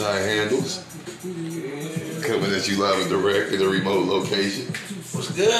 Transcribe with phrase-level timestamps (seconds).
[0.00, 0.82] Tie Handles.
[2.22, 4.72] Coming at you live and direct in a remote location.
[5.12, 5.50] What's good?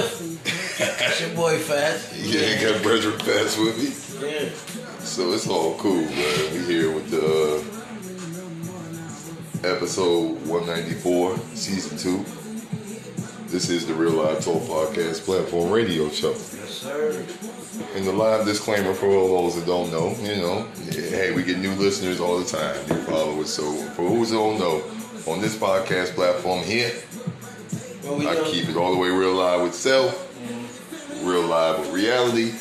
[0.79, 2.17] That's your boy Fast.
[2.17, 3.93] Yeah, got Brethren Fast with me.
[4.27, 4.49] Yeah.
[5.01, 6.53] So it's all cool, man.
[6.55, 7.63] We here with the
[9.63, 12.25] uh, episode 194, season two.
[13.51, 16.31] This is the Real Live Talk Podcast platform radio show.
[16.31, 17.27] Yes, sir.
[17.97, 21.59] And the live disclaimer for all those that don't know, you know, hey, we get
[21.59, 23.53] new listeners all the time, new followers.
[23.53, 24.85] So for those that don't know,
[25.27, 26.91] on this podcast platform here,
[28.03, 31.27] What we I keep it all the way real live with self, mm-hmm.
[31.29, 32.53] real live with reality,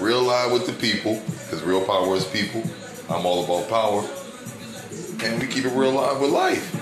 [0.00, 2.62] real live with the people, because real power is people.
[3.10, 4.02] I'm all about power.
[5.22, 6.72] And we keep it real live with life,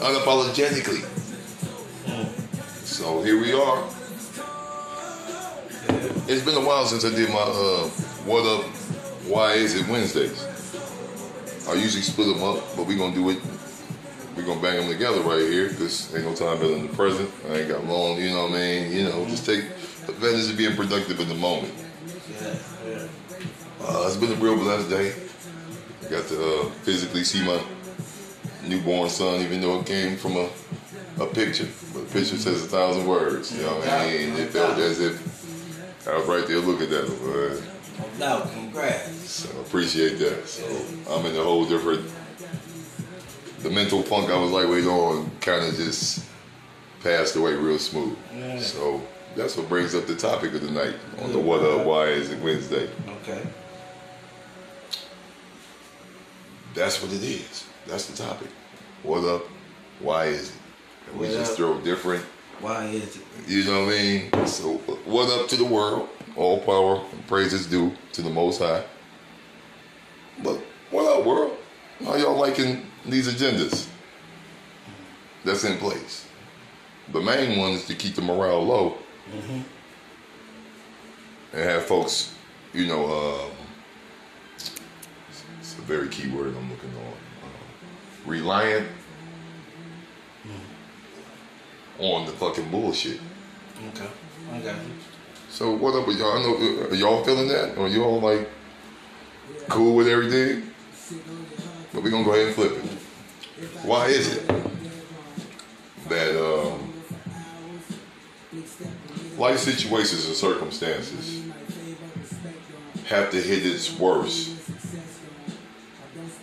[0.00, 1.18] unapologetically.
[3.00, 3.82] So here we are.
[6.28, 7.88] It's been a while since I did my uh,
[8.28, 8.64] What Up,
[9.24, 10.44] Why Is It Wednesdays.
[11.66, 13.38] I usually split them up, but we're going to do it.
[14.36, 16.94] We're going to bang them together right here because ain't no time better than the
[16.94, 17.30] present.
[17.48, 18.92] I ain't got long, you know what I mean?
[18.92, 19.64] You know, just take
[20.06, 21.72] advantage of being productive in the moment.
[23.80, 25.14] Uh, it's been a real blessed day.
[26.04, 27.62] I Got to uh, physically see my
[28.68, 30.50] newborn son, even though it came from a,
[31.18, 31.66] a picture.
[31.94, 33.54] But picture says a thousand words.
[33.56, 34.36] You know what I mean?
[34.36, 37.18] It felt as if I was right there looking at him.
[37.22, 37.56] Uh,
[38.18, 39.30] No, congrats.
[39.30, 40.48] so I appreciate that.
[40.48, 40.64] So
[41.10, 42.08] I'm in a whole different.
[43.60, 46.24] The mental funk I was lightweight on kind of just
[47.02, 48.16] passed away real smooth.
[48.34, 48.58] Yeah.
[48.60, 49.02] So
[49.36, 52.30] that's what brings up the topic of the night on the What Up, Why Is
[52.30, 52.88] It Wednesday.
[53.22, 53.42] Okay.
[56.74, 57.66] That's what it is.
[57.86, 58.48] That's the topic.
[59.02, 59.42] What up?
[60.00, 60.56] Why is it?
[61.10, 62.24] And we What just throw different,
[62.60, 63.22] Why is it?
[63.48, 64.46] you know what I mean?
[64.46, 66.08] So, what up to the world?
[66.36, 68.84] All power and praises due to the Most High.
[70.42, 70.58] But
[70.90, 71.56] what up, world?
[72.04, 73.88] How y'all liking these agendas
[75.44, 76.26] that's in place?
[77.12, 78.96] The main one is to keep the morale low
[79.30, 79.60] Mm-hmm.
[81.52, 82.34] and have folks,
[82.72, 83.50] you know, um,
[85.60, 87.12] it's a very key word I'm looking on.
[87.44, 88.88] Uh, reliant
[92.00, 93.20] on the fucking bullshit.
[93.88, 94.08] Okay.
[94.56, 94.76] Okay.
[95.48, 96.38] So what up with y'all?
[96.38, 97.76] I know, are y'all feeling that?
[97.76, 98.48] Or y'all like
[99.68, 100.70] cool with everything?
[101.92, 102.84] But we're gonna go ahead and flip it.
[103.84, 104.46] Why is it
[106.08, 106.92] that um,
[109.36, 111.42] life situations and circumstances
[113.06, 114.56] have to hit its worst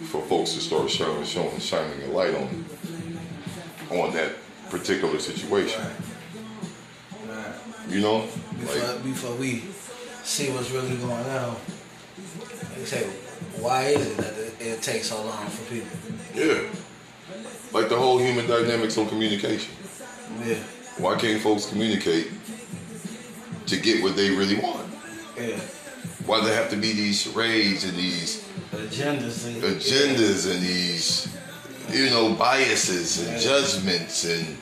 [0.07, 2.66] for folks to start showing, showing shining a light on
[3.90, 4.34] on that
[4.69, 5.81] particular situation?
[5.81, 7.55] Right.
[7.89, 8.22] You know,
[8.59, 9.63] Before, like before we
[10.23, 11.55] see what's really going on,
[12.75, 13.05] they say,
[13.61, 15.97] why is it that it, takes so long for people?
[16.35, 16.63] yeah,
[17.72, 19.73] like the whole human dynamics on communication.
[20.45, 20.55] Yeah.
[20.97, 22.29] Why can't folks communicate
[23.67, 24.89] to get what they really want?
[25.38, 25.57] Yeah.
[26.25, 29.45] Why there have to be these charades and these Agendas.
[29.47, 31.37] and- agendas and these,
[31.92, 34.58] you know, biases and judgments and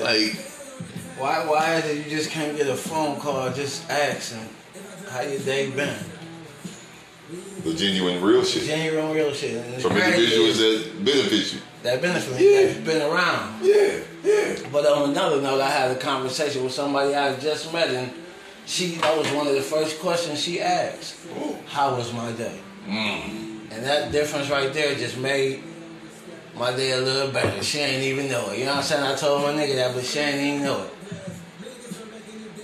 [0.00, 0.34] like,
[1.18, 4.48] Why why is it you just can't get a phone call just asking
[5.08, 5.96] how your day been?
[7.64, 9.80] the genuine real shit Genuine real shit.
[9.80, 11.60] From individuals that benefit you.
[11.82, 12.66] that benefit me, Yeah.
[12.66, 13.64] that's been around.
[13.64, 14.56] Yeah, yeah.
[14.70, 18.12] But on another note, I had a conversation with somebody I just met and
[18.66, 21.16] she that was one of the first questions she asked.
[21.38, 22.58] Oh, How was my day?
[22.86, 23.70] mm.
[23.70, 25.62] And that difference right there just made
[26.56, 27.62] my day a little better.
[27.62, 28.58] She ain't even know it.
[28.58, 29.02] You know what I'm saying?
[29.04, 30.90] I told my nigga that, but she ain't even know it.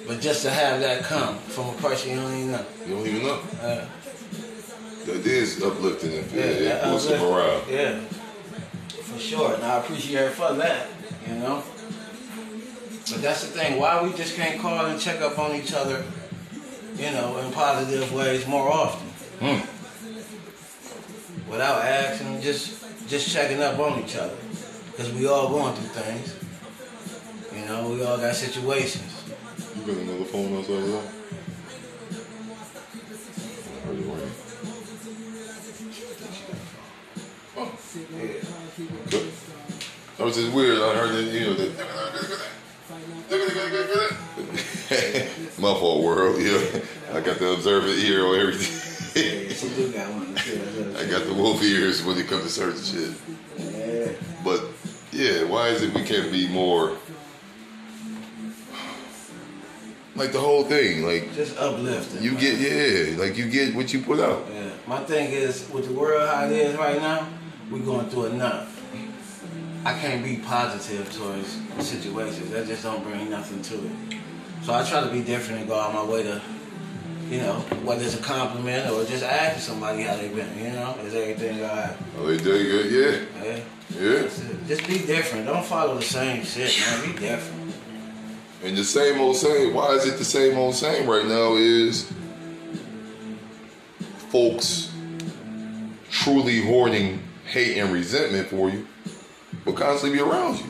[0.06, 2.66] But just to have that come from a person you don't even know.
[2.86, 3.40] You don't even know.
[3.62, 3.84] Uh,
[5.06, 7.62] That is uplifting and yeah, it that boosts the uplift- morale.
[7.70, 8.00] Yeah,
[9.02, 9.54] for sure.
[9.54, 10.86] And I appreciate her for that,
[11.26, 11.62] you know?
[13.10, 13.78] But that's the thing.
[13.80, 16.04] Why we just can't call and check up on each other,
[16.96, 19.08] you know, in positive ways more often?
[19.40, 19.60] Hmm.
[21.50, 24.36] Without asking, just just checking up on each other.
[24.90, 26.34] Because we all going through things.
[27.56, 29.24] You know, we all got situations.
[29.76, 31.14] You got another phone outside of that?
[37.56, 37.72] Oh,
[39.10, 39.32] good.
[40.18, 40.78] That was just weird.
[40.78, 41.74] I heard that, you know, that.
[45.58, 46.40] My fault, world.
[46.48, 46.80] Yeah,
[47.12, 48.87] I got to observe it here on everything.
[49.14, 50.36] She do got one.
[50.96, 53.14] I got the wolf ears when it comes to certain shit.
[53.58, 54.12] Yeah.
[54.44, 54.62] But
[55.12, 56.96] yeah, why is it we can't be more
[60.18, 61.04] Like the whole thing.
[61.06, 62.22] Like Just uplifting.
[62.24, 64.46] you get yeah, like you get what you put out.
[64.52, 64.70] Yeah.
[64.86, 67.28] My thing is, with the world how it is right now,
[67.70, 68.74] we going through enough.
[69.84, 71.56] I can't be positive towards
[71.88, 72.50] situations.
[72.50, 74.18] That just don't bring nothing to it.
[74.64, 76.42] So I try to be different and go out my way to,
[77.28, 80.58] you know, whether it's a compliment or just asking somebody how they been.
[80.58, 81.96] You know, is everything all right?
[82.18, 83.44] Oh, they do good, yeah.
[83.44, 83.60] Yeah.
[83.98, 84.28] Yeah.
[84.66, 85.46] Just be different.
[85.46, 87.12] Don't follow the same shit, man.
[87.12, 87.74] Be different.
[88.64, 89.72] And the same old same.
[89.72, 91.54] Why is it the same old same right now?
[91.54, 92.12] Is
[94.30, 94.92] folks
[96.10, 98.86] truly hoarding hate and resentment for you,
[99.64, 100.66] will constantly be around you.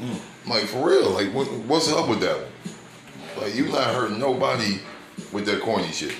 [0.00, 0.48] Mm.
[0.48, 1.10] Like for real.
[1.10, 2.36] Like what, what's up with that?
[2.36, 2.74] one?
[3.46, 4.80] Like you not hurting nobody
[5.30, 6.12] with that corny shit.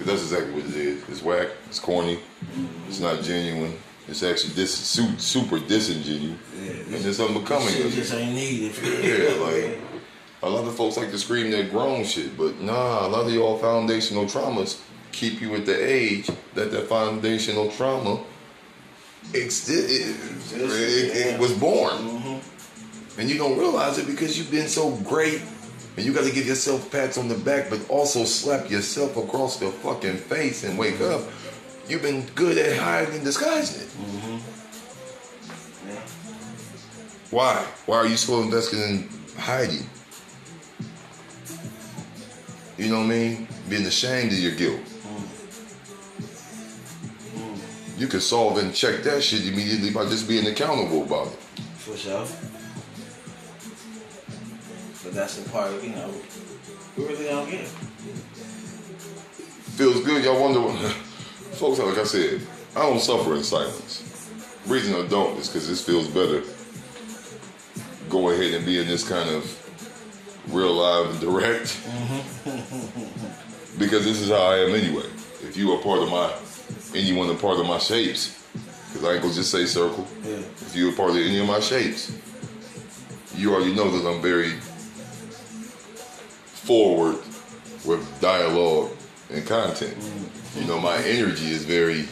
[0.00, 1.02] that's exactly what it is.
[1.08, 1.48] It's whack.
[1.68, 2.18] It's corny.
[2.86, 3.78] It's not genuine.
[4.06, 6.38] It's actually dis- su- super disingenuous.
[6.62, 7.68] Yeah, and it's unbecoming.
[7.68, 8.02] Shit of you.
[8.02, 8.74] just ain't needed.
[9.02, 9.78] Yeah, like
[10.42, 13.32] a lot of folks like to scream that grown shit, but nah, a lot of
[13.32, 14.78] y'all foundational traumas
[15.12, 18.22] keep you at the age that that foundational trauma
[19.34, 23.18] ex- it, it, it- it was born, mm-hmm.
[23.20, 25.40] and you don't realize it because you've been so great,
[25.96, 29.58] and you got to give yourself pats on the back, but also slap yourself across
[29.58, 31.24] the fucking face and wake mm-hmm.
[31.24, 31.32] up.
[31.88, 33.88] You've been good at hiding and disguising it.
[33.88, 34.38] Mm-hmm.
[35.88, 36.00] Yeah.
[37.30, 37.64] Why?
[37.86, 39.86] Why are you so invested in hiding?
[42.76, 43.46] You know what I mean?
[43.68, 44.80] Being ashamed of your guilt.
[44.80, 45.24] Mm-hmm.
[47.38, 48.00] Mm.
[48.00, 51.38] You can solve and check that shit immediately by just being accountable about it.
[51.76, 52.26] For sure.
[55.14, 56.10] That's the part, of, you know,
[56.96, 57.68] we really don't get.
[59.76, 60.24] Feels good.
[60.24, 60.74] Y'all wonder what.
[61.54, 62.40] Folks, like I said,
[62.74, 64.28] I don't suffer in silence.
[64.66, 66.42] reason I don't is because this feels better.
[68.08, 69.44] Go ahead and be in this kind of
[70.52, 71.66] real live and direct.
[71.84, 73.78] Mm-hmm.
[73.78, 75.06] because this is how I am anyway.
[75.42, 76.34] If you are part of my,
[76.98, 78.44] anyone a part of my shapes,
[78.88, 80.08] because I ain't gonna just say circle.
[80.24, 80.38] Yeah.
[80.38, 82.10] If you're a part of any of my shapes,
[83.36, 84.54] you already know that I'm very
[86.64, 87.16] forward
[87.84, 88.90] with dialogue
[89.30, 89.96] and content.
[90.56, 92.06] You know, my energy is very,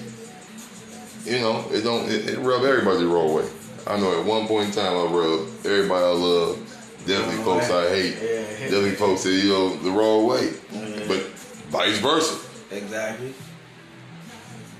[1.25, 3.49] you know, it don't it, it rub everybody the wrong way.
[3.87, 6.59] I know at one point in time I rubbed everybody I love,
[7.07, 7.71] definitely Wrong folks.
[7.71, 8.43] I hate, Yeah.
[8.71, 10.79] definitely folks that you know the wrong way, Yeah.
[10.81, 11.09] Mm-hmm.
[11.09, 11.21] but
[11.71, 12.39] vice versa.
[12.71, 13.35] Exactly.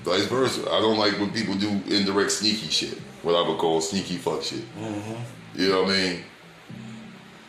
[0.03, 0.61] Vice versa.
[0.69, 4.43] I don't like when people do indirect sneaky shit, what I would call sneaky fuck
[4.43, 4.61] shit.
[4.77, 5.61] Mm-hmm.
[5.61, 6.23] You know what I mean?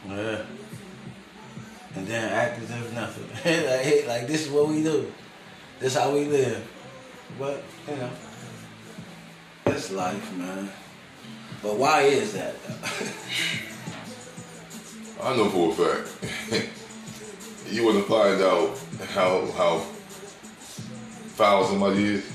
[0.08, 0.42] Yeah.
[1.96, 3.28] And then act as if nothing.
[3.66, 5.12] like, hey, like, this is what we do.
[5.78, 6.66] This is how we live.
[7.38, 8.10] But, you know,
[9.66, 10.70] it's life, man.
[11.62, 12.54] But why is that?
[15.22, 16.08] I know for a fact.
[17.70, 18.78] you want to find out
[19.14, 19.78] how how
[21.38, 22.30] foul somebody is.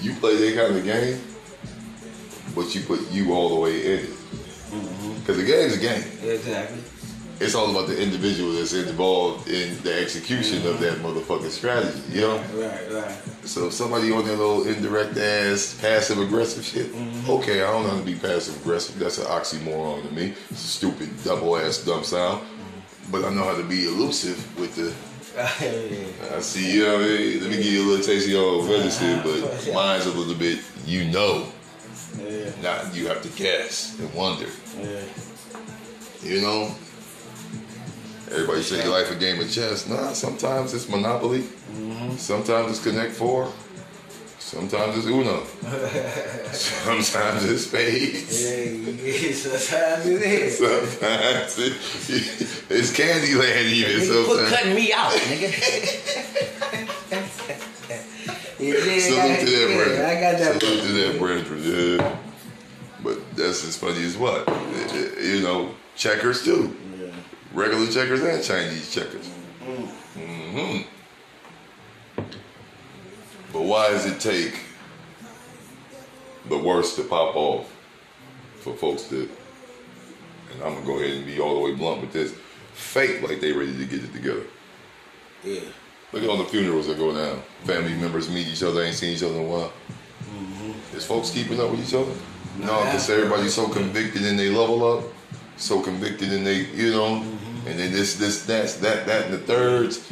[0.00, 1.20] You play that kind of game,
[2.54, 4.10] but you put you all the way in it.
[4.10, 5.14] Mm-hmm.
[5.18, 6.04] Because the game's a game.
[6.22, 6.80] exactly.
[7.40, 11.98] It's all about the individual that's involved in the execution of that motherfucking strategy.
[12.10, 12.36] You know.
[12.52, 13.18] Right, right.
[13.44, 17.30] So if somebody on that little indirect ass passive aggressive shit, mm-hmm.
[17.30, 18.98] okay, I don't know how to be passive aggressive.
[18.98, 20.34] That's an oxymoron to me.
[20.50, 22.46] It's a stupid double ass dumb sound.
[23.10, 24.92] But I know how to be elusive with the.
[26.36, 27.40] I see, you know what I mean?
[27.40, 29.48] Let me give you a little taste of your own medicine, uh-huh.
[29.64, 31.46] but mine's a little bit, you know,
[32.18, 32.50] Yeah.
[32.60, 34.48] not you have to guess and wonder.
[34.78, 35.00] Yeah.
[36.22, 36.74] You know?
[38.30, 39.88] Everybody say your life a game of chess.
[39.88, 41.40] Nah, sometimes it's Monopoly.
[41.40, 42.16] Mm-hmm.
[42.16, 43.50] Sometimes it's Connect Four.
[44.38, 45.44] Sometimes it's Uno.
[46.52, 48.42] sometimes it's Spades.
[48.42, 50.58] Yeah, sometimes it is.
[50.58, 51.72] Sometimes it,
[52.70, 54.00] it's Candyland even.
[54.00, 55.50] Nigga, quit cutting me out, nigga.
[58.60, 60.04] yeah, Salute to that, brethren.
[60.04, 60.60] I got that.
[60.60, 61.60] Salute to that, brethren.
[61.64, 62.16] Yeah.
[63.02, 64.48] But that's as funny as what?
[65.20, 66.76] You know, checkers too.
[67.52, 69.26] Regular checkers and Chinese checkers.
[70.14, 70.82] hmm
[73.52, 74.60] But why does it take
[76.48, 77.72] the worst to pop off
[78.60, 79.28] for folks to,
[80.52, 82.34] and I'm gonna go ahead and be all the way blunt with this,
[82.74, 84.44] fake like they ready to get it together?
[85.42, 85.60] Yeah.
[86.12, 87.42] Look at all the funerals that go down.
[87.64, 89.72] Family members meet each other, ain't seen each other in a while.
[90.94, 92.12] Is folks keeping up with each other?
[92.58, 95.04] No, because everybody's so convicted and they level up,
[95.56, 97.24] so convicted and they, you know,
[97.66, 100.10] and then this, this, that's, that, that, and the thirds.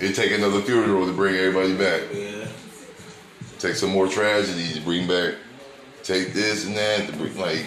[0.00, 2.02] It take another funeral to bring everybody back.
[2.12, 2.46] Yeah.
[3.58, 5.34] Take some more tragedies to bring back.
[6.02, 7.66] Take this and that to bring, like,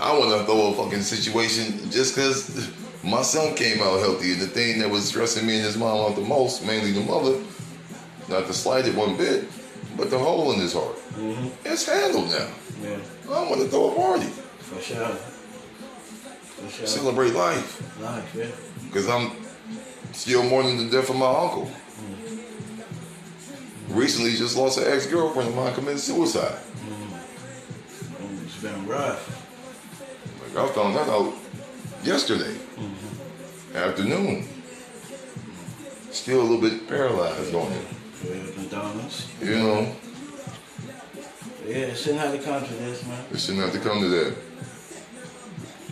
[0.00, 2.70] I want to throw a fucking situation just because
[3.02, 5.98] my son came out healthy, and the thing that was stressing me and his mom
[5.98, 7.40] out the most, mainly the mother,
[8.28, 9.48] not to slight it one bit,
[9.96, 10.96] but the hole in his heart.
[11.14, 11.48] Mm-hmm.
[11.64, 12.48] It's handled now.
[12.82, 14.26] Yeah, I want to throw a party,
[14.60, 15.16] for sure.
[16.68, 16.86] Sure.
[16.86, 18.46] celebrate life, Life, yeah.
[18.86, 19.32] because I'm
[20.12, 21.70] still mourning the death of my uncle.
[23.88, 26.58] Recently, just lost an ex-girlfriend of mine committed suicide.
[26.86, 29.36] Mm, It's been rough.
[30.54, 31.32] Like I found that out
[32.04, 32.56] yesterday
[33.74, 34.46] afternoon.
[36.12, 37.84] Still a little bit paralyzed on it.
[39.42, 39.96] You know,
[41.66, 43.24] Yeah, it shouldn't have to come to this, man.
[43.32, 44.34] it shouldn't have to come to that.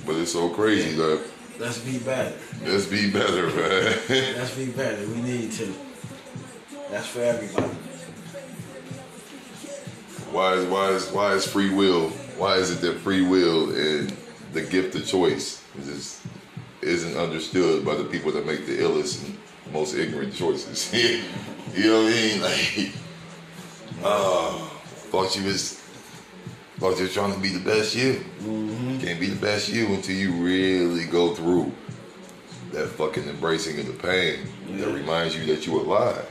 [0.08, 1.20] But it's so crazy that
[1.58, 2.34] Let's be better.
[2.64, 3.46] let's be better,
[4.08, 4.36] man.
[4.38, 5.06] Let's be better.
[5.06, 5.74] We need to.
[6.90, 7.66] That's for everybody.
[10.32, 12.08] why is why is why is free will?
[12.38, 14.16] Why is it that free will and
[14.54, 16.22] the gift of choice just
[16.80, 19.36] isn't understood by the people that make the illest and
[19.74, 20.90] most ignorant choices?
[21.74, 22.40] you know what I mean?
[22.40, 22.92] Like,
[24.04, 25.74] oh, thought you was
[26.78, 28.25] thought you were trying to be the best you.
[28.40, 28.99] Mm-hmm.
[29.00, 31.73] Can't be the best you until you really go through
[32.73, 34.47] that fucking embracing of the pain
[34.78, 36.25] that reminds you that you're alive.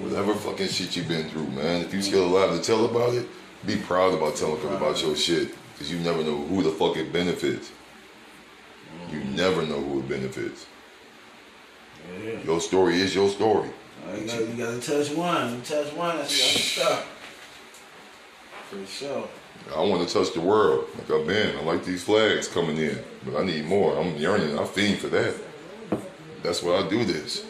[0.00, 1.82] Whatever fucking shit you've been through, man.
[1.82, 3.28] If you still alive to tell about it,
[3.64, 5.54] be proud about telling people about your shit.
[5.78, 7.70] Cause you never know who the fuck it benefits.
[9.10, 9.36] You mm-hmm.
[9.36, 10.66] never know who it benefits.
[12.22, 12.42] Yeah.
[12.44, 13.70] Your story is your story.
[14.16, 15.54] You, gotta, you gotta touch one.
[15.54, 17.10] You touch one, that's the other stuff.
[18.70, 19.28] For sure.
[19.74, 21.56] I want to touch the world like oh, I've been.
[21.56, 23.96] I like these flags coming in, but I need more.
[23.98, 24.58] I'm yearning.
[24.58, 25.34] I fiend for that.
[26.42, 27.44] That's why I do this.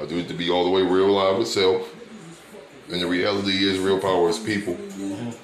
[0.00, 1.94] I do it to be all the way real live itself.
[2.90, 4.76] And the reality is, real power is people.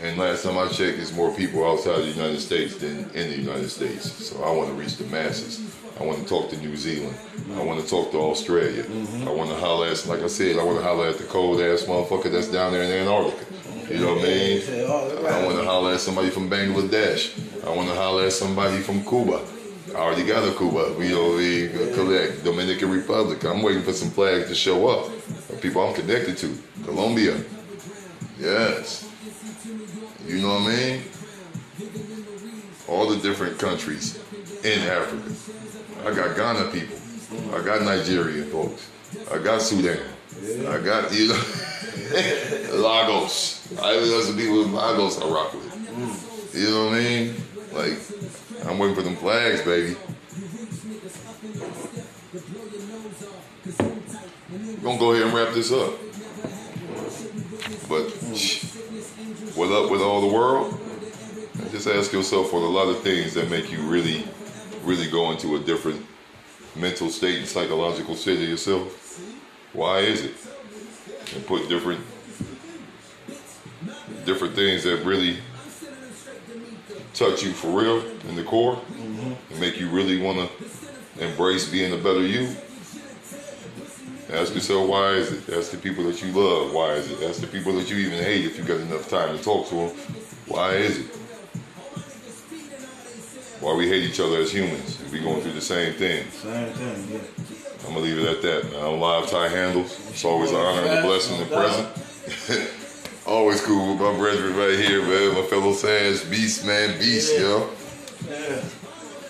[0.01, 3.37] And last time I checked, it's more people outside the United States than in the
[3.37, 4.11] United States.
[4.11, 5.61] So I want to reach the masses.
[6.01, 7.17] I want to talk to New Zealand.
[7.55, 8.85] I want to talk to Australia.
[9.27, 11.61] I want to holler at, like I said, I want to holler at the cold
[11.61, 13.46] ass motherfucker that's down there in Antarctica.
[13.89, 14.61] You know what I mean?
[14.67, 17.65] The oh, I want to holler at somebody from Bangladesh.
[17.65, 19.45] I want to holler at somebody from Cuba.
[19.95, 20.93] I already got a Cuba.
[20.99, 23.45] We already collect Dominican Republic.
[23.45, 25.11] I'm waiting for some flags to show up.
[25.61, 26.59] People I'm connected to.
[26.85, 27.37] Colombia.
[28.39, 29.11] Yes.
[30.27, 31.03] You know what I mean?
[32.89, 34.19] All the different countries
[34.65, 35.35] in Africa.
[36.05, 36.97] I got Ghana people.
[37.55, 38.89] I got Nigerian folks.
[39.33, 39.99] I got Sudan.
[40.69, 41.43] I got you know
[42.73, 43.61] Lagos.
[43.83, 46.55] I even know some people in Lagos I rock with.
[46.55, 47.35] You know what I mean?
[47.73, 47.99] Like
[48.67, 49.97] I'm waiting for them flags, baby.
[54.77, 55.93] We're gonna go ahead and wrap this up.
[57.87, 58.65] But shh,
[59.55, 60.81] what up with all the world?
[61.71, 64.27] Just ask yourself for a lot of things that make you really,
[64.85, 66.03] really go into a different
[66.75, 69.21] mental state and psychological state of yourself.
[69.75, 70.35] Why is it?
[71.35, 72.01] And put different
[74.25, 75.39] different things that really
[77.15, 79.33] touch you for real in the core mm-hmm.
[79.51, 82.55] and make you really want to embrace being a better you.
[84.33, 85.57] Ask yourself why is it?
[85.57, 87.23] Ask the people that you love why is it?
[87.23, 89.75] Ask the people that you even hate if you got enough time to talk to
[89.75, 89.91] them
[90.47, 91.07] why is it?
[93.61, 95.03] Why we hate each other as humans?
[95.11, 96.31] We going through the same thing.
[96.31, 97.46] Same thing, yeah.
[97.87, 98.73] I'm gonna leave it at that.
[98.73, 98.85] Man.
[98.85, 99.97] I'm live tie handles.
[100.11, 102.71] It's always an honor and a blessing and present.
[103.27, 105.35] always cool with my brethren right here, man.
[105.35, 107.41] My fellow Sands beast, man, beast, Yeah.
[107.41, 107.71] yo.
[108.29, 108.65] Yeah.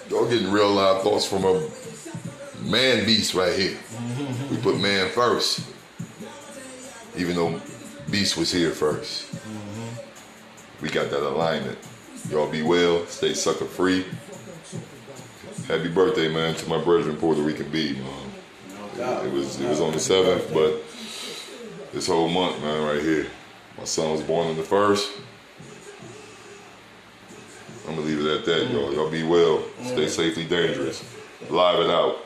[0.08, 1.68] Y'all getting real live thoughts from a
[2.62, 3.76] man beast right here.
[3.76, 4.54] Mm-hmm.
[4.54, 5.60] We put man first,
[7.16, 7.60] even though
[8.10, 10.82] beast was here 1st mm-hmm.
[10.82, 11.78] We got that alignment.
[12.30, 14.06] Y'all be well, stay sucker free.
[15.66, 18.25] Happy birthday, man, to my brethren Puerto Rican B, man.
[18.98, 20.82] It was it was on the seventh, but
[21.92, 23.26] this whole month, man, right here.
[23.76, 25.10] My son was born on the first.
[27.86, 28.92] I'm gonna leave it at that, y'all.
[28.92, 29.62] Y'all be well.
[29.84, 31.04] Stay safely dangerous.
[31.50, 32.16] Live it out.